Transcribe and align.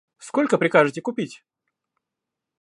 Сколько 0.17 0.57
прикажете 0.57 0.99
купить? 1.03 1.43